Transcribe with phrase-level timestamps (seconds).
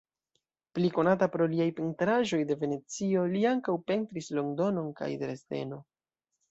[0.77, 5.85] Pli konata pro liaj pentraĵoj de Venecio, li ankaŭ pentris Londonon kaj Dresdeno.